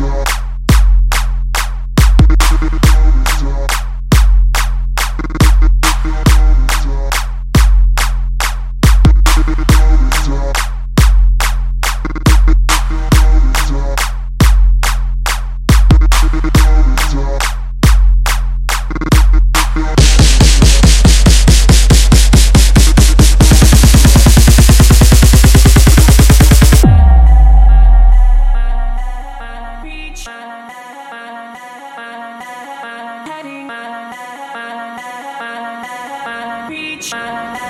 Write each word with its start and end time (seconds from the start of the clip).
Stop. 0.00 0.29
Bitch. 37.00 37.69